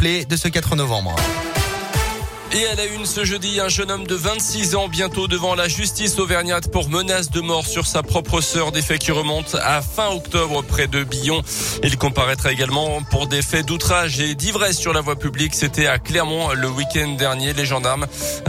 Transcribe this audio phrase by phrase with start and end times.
[0.00, 1.16] de ce 4 novembre.
[2.50, 5.68] Et à la une ce jeudi, un jeune homme de 26 ans bientôt devant la
[5.68, 9.82] justice auvergnate pour menace de mort sur sa propre sœur, des faits qui remontent à
[9.82, 11.42] fin octobre près de Billon.
[11.82, 15.54] Il comparaîtra également pour des faits d'outrage et d'ivresse sur la voie publique.
[15.54, 17.52] C'était à Clermont le week-end dernier.
[17.52, 18.06] Les gendarmes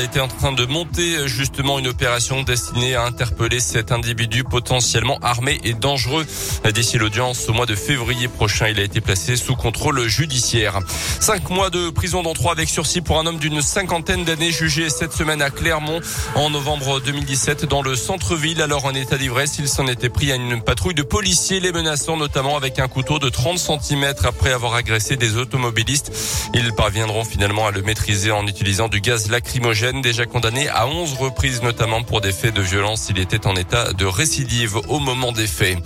[0.00, 5.58] étaient en train de monter justement une opération destinée à interpeller cet individu potentiellement armé
[5.64, 6.26] et dangereux.
[6.72, 10.78] D'ici l'audience au mois de février prochain, il a été placé sous contrôle judiciaire.
[11.18, 14.90] Cinq mois de prison dans trois avec sursis pour un homme d'une cinquantaine d'années jugé
[14.90, 16.00] cette semaine à Clermont
[16.34, 18.60] en novembre 2017 dans le centre-ville.
[18.60, 22.18] Alors en état d'ivresse, il s'en était pris à une patrouille de policiers, les menaçant
[22.18, 26.12] notamment avec un couteau de 30 cm après avoir agressé des automobilistes.
[26.52, 31.14] Ils parviendront finalement à le maîtriser en utilisant du gaz lacrymogène, déjà condamné à 11
[31.14, 33.06] reprises notamment pour des faits de violence.
[33.08, 35.78] Il était en état de récidive au moment des faits.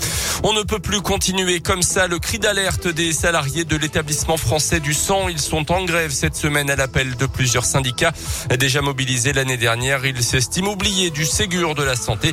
[0.42, 2.09] On ne peut plus continuer comme ça.
[2.09, 5.29] Le cri d'alerte des salariés de l'établissement français du sang.
[5.29, 8.12] Ils sont en grève cette semaine à l'appel de plusieurs syndicats syndicat
[8.59, 10.06] déjà mobilisé l'année dernière.
[10.06, 12.33] Il s'estime oublié du Ségur de la santé.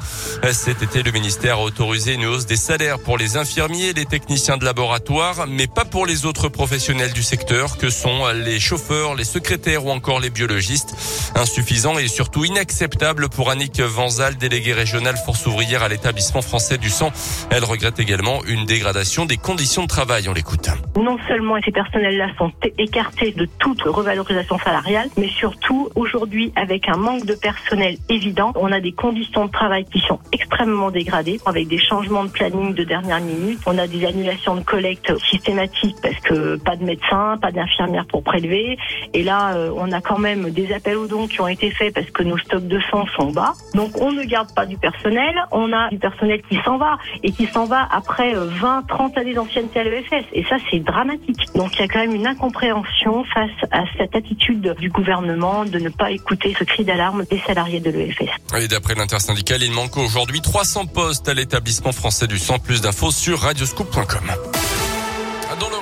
[0.53, 4.05] Cet été, le ministère a autorisé une hausse des salaires pour les infirmiers et les
[4.05, 9.15] techniciens de laboratoire, mais pas pour les autres professionnels du secteur que sont les chauffeurs,
[9.15, 10.95] les secrétaires ou encore les biologistes.
[11.35, 16.89] Insuffisant et surtout inacceptable pour Annick Vanzal, déléguée régionale force ouvrière à l'établissement français du
[16.89, 17.11] sang.
[17.49, 20.29] Elle regrette également une dégradation des conditions de travail.
[20.29, 20.69] On l'écoute.
[20.95, 26.97] Non seulement ces personnels-là sont écartés de toute revalorisation salariale, mais surtout aujourd'hui avec un
[26.97, 31.67] manque de personnel évident, on a des conditions de travail qui sont extrêmement dégradées avec
[31.67, 33.59] des changements de planning de dernière minute.
[33.65, 38.23] On a des annulations de collecte systématiques parce que pas de médecins, pas d'infirmières pour
[38.23, 38.77] prélever.
[39.15, 41.95] Et là, euh, on a quand même des appels aux dons qui ont été faits
[41.95, 43.53] parce que nos stocks de sang sont bas.
[43.73, 47.31] Donc on ne garde pas du personnel, on a du personnel qui s'en va et
[47.31, 50.25] qui s'en va après 20, euh, 30 années d'ancienneté à l'EFS.
[50.33, 51.47] Et ça, c'est dramatique.
[51.55, 55.79] Donc il y a quand même une incompréhension face à cette attitude du gouvernement de
[55.79, 58.29] ne pas écouter ce cri d'alarme des salariés de l'EFS.
[58.59, 62.59] Et d'après l'intersyndicale, il manque aujourd'hui 300 postes à l'établissement français du sang.
[62.59, 64.31] Plus d'infos sur radioscoop.com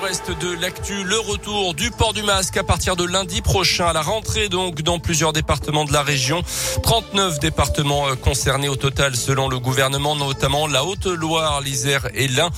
[0.01, 3.93] reste de l'actu, le retour du port du masque à partir de lundi prochain à
[3.93, 6.41] la rentrée donc dans plusieurs départements de la région.
[6.83, 12.49] 39 départements euh, concernés au total selon le gouvernement, notamment la Haute-Loire, l'Isère et l'Ain.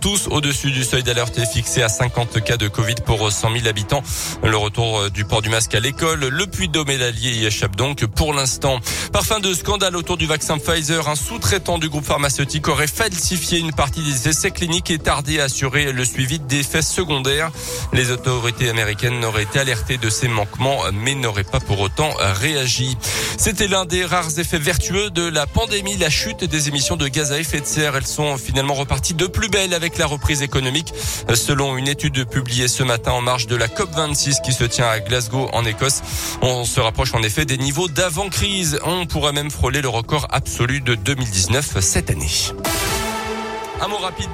[0.00, 4.02] Tous au-dessus du seuil d'alerte fixé à 50 cas de Covid pour 100 000 habitants.
[4.42, 7.76] Le retour euh, du port du masque à l'école, le Puy-de-Dôme et l'Allier y échappe
[7.76, 8.78] donc pour l'instant.
[9.12, 13.58] Par fin de scandale autour du vaccin Pfizer, un sous-traitant du groupe pharmaceutique aurait falsifié
[13.58, 17.50] une partie des essais cliniques et tardé à assurer le suivi des effets secondaires.
[17.92, 22.96] Les autorités américaines n'auraient été alertées de ces manquements, mais n'auraient pas pour autant réagi.
[23.38, 27.32] C'était l'un des rares effets vertueux de la pandémie, la chute des émissions de gaz
[27.32, 27.96] à effet de serre.
[27.96, 30.92] Elles sont finalement reparties de plus belle avec la reprise économique,
[31.34, 35.00] selon une étude publiée ce matin en marge de la COP26 qui se tient à
[35.00, 36.02] Glasgow en Écosse.
[36.42, 38.78] On se rapproche en effet des niveaux d'avant-crise.
[38.84, 42.30] On pourrait même frôler le record absolu de 2019 cette année.
[43.82, 44.28] Un mot rapide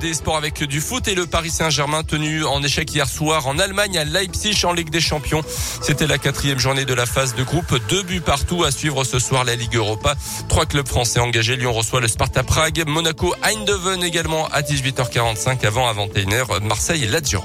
[0.00, 3.58] des sports avec du foot et le Paris Saint-Germain tenu en échec hier soir en
[3.58, 5.42] Allemagne à Leipzig en Ligue des Champions.
[5.82, 7.74] C'était la quatrième journée de la phase de groupe.
[7.88, 10.14] Deux buts partout à suivre ce soir la Ligue Europa.
[10.48, 11.56] Trois clubs français engagés.
[11.56, 12.84] Lyon reçoit le Sparta Prague.
[12.86, 16.62] Monaco Eindhoven également à 18h45 avant à 21h.
[16.62, 17.42] Marseille et Lazio.